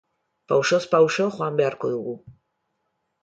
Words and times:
Pausoz 0.51 0.85
pauso 0.93 1.27
joan 1.35 1.59
beharko 1.61 1.91
dugu. 1.97 2.15